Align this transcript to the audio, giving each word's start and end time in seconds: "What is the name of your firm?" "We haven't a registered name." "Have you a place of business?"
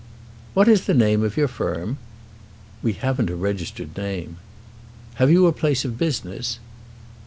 "What 0.55 0.67
is 0.67 0.85
the 0.87 0.95
name 0.95 1.23
of 1.23 1.37
your 1.37 1.47
firm?" 1.47 1.99
"We 2.81 2.93
haven't 2.93 3.29
a 3.29 3.35
registered 3.35 3.95
name." 3.95 4.37
"Have 5.21 5.29
you 5.29 5.45
a 5.45 5.51
place 5.51 5.85
of 5.85 5.99
business?" 5.99 6.57